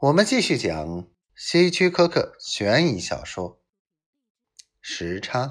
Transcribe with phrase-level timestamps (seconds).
[0.00, 3.60] 我们继续讲希区柯克悬疑小说
[4.80, 5.44] 《时差》。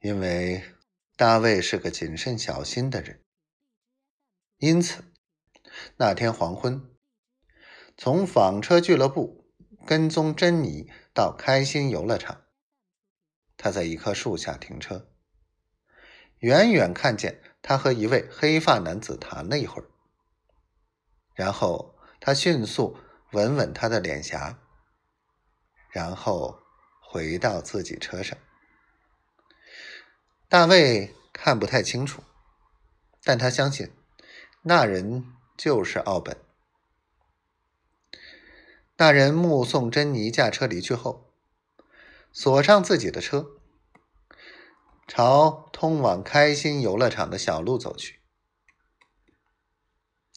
[0.00, 0.62] 因为
[1.16, 3.24] 大卫是个谨慎小心的人，
[4.58, 5.02] 因此
[5.96, 6.94] 那天黄昏，
[7.96, 9.50] 从纺车俱乐部
[9.86, 12.44] 跟踪珍妮到开心游乐场，
[13.56, 15.10] 他在一棵树下停车，
[16.40, 19.88] 远远看见他和一位黑发男子谈了一会儿。
[21.36, 22.98] 然后他迅速
[23.32, 24.58] 吻吻她的脸颊，
[25.90, 26.58] 然后
[27.00, 28.36] 回到自己车上。
[30.48, 32.22] 大卫看不太清楚，
[33.22, 33.92] 但他相信
[34.62, 36.36] 那人就是奥本。
[38.96, 41.30] 那人目送珍妮驾车离去后，
[42.32, 43.46] 锁上自己的车，
[45.06, 48.20] 朝通往开心游乐场的小路走去。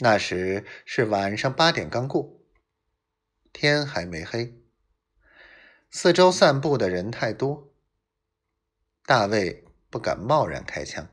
[0.02, 2.39] 那时是晚上八点刚过，
[3.52, 4.58] 天还没黑。
[5.91, 7.73] 四周散步的人太多，
[9.03, 11.09] 大卫不敢贸然开枪。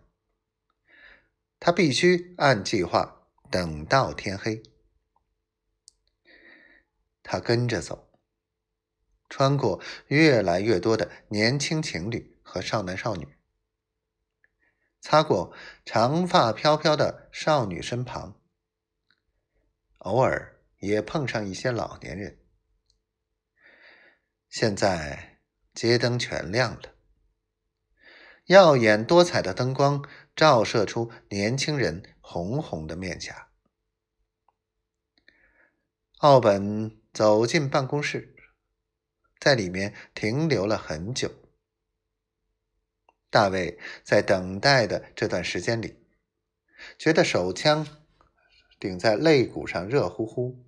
[1.59, 4.63] 他必须按计划等到天黑。
[7.25, 8.13] 他跟着走，
[9.29, 13.37] 穿过越来越多的年轻情侣和少男少女，
[15.01, 15.53] 擦过
[15.85, 18.41] 长发飘飘的少女身旁。
[20.07, 22.39] 偶尔也碰上一些老年人。
[24.49, 25.41] 现在
[25.75, 26.95] 街灯全亮了，
[28.45, 33.49] 耀眼多彩的灯光照射出年轻人红红的面颊。
[36.19, 38.37] 奥本走进办公室，
[39.41, 41.33] 在里面停留了很久。
[43.29, 46.07] 大卫在等待的这段时间里，
[46.97, 48.06] 觉得手枪。
[48.79, 50.65] 顶在肋骨上，热乎乎、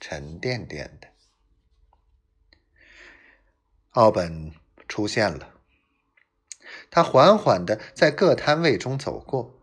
[0.00, 1.08] 沉甸甸的。
[3.90, 4.52] 奥本
[4.86, 5.54] 出现了，
[6.90, 9.58] 他缓缓的在各摊位中走过，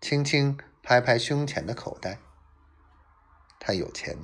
[0.00, 2.18] 轻轻拍拍胸前的口袋。
[3.58, 4.18] 他有钱。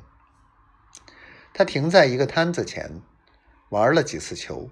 [1.54, 3.00] 他停在一个摊子前，
[3.70, 4.70] 玩了几次球，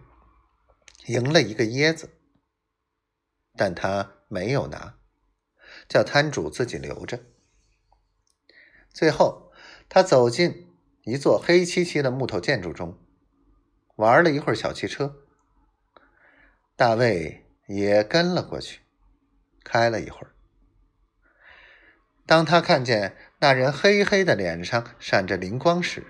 [1.06, 2.10] 赢了一个椰子，
[3.56, 4.98] 但他没有拿。
[5.88, 7.20] 叫摊主自己留着。
[8.92, 9.52] 最后，
[9.88, 10.68] 他走进
[11.04, 12.98] 一座黑漆漆的木头建筑中，
[13.96, 15.16] 玩了一会儿小汽车。
[16.76, 18.80] 大卫也跟了过去，
[19.64, 20.34] 开了一会儿。
[22.24, 26.06] 当他看见那人黑黑的脸上闪着灵光时，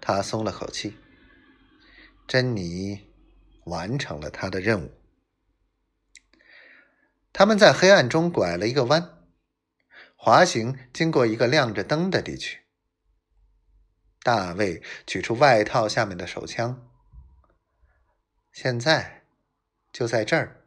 [0.00, 0.96] 他松了口气。
[2.26, 3.10] 珍妮
[3.64, 5.01] 完成了他的任务。
[7.32, 9.18] 他们在黑暗中拐了一个弯，
[10.16, 12.60] 滑行经过一个亮着灯的地区。
[14.22, 16.88] 大卫取出外套下面的手枪，
[18.52, 19.24] 现在
[19.90, 20.64] 就在这儿，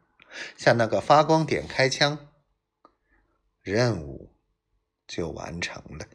[0.56, 2.28] 向那个发光点开枪，
[3.62, 4.34] 任务
[5.06, 6.06] 就完成了。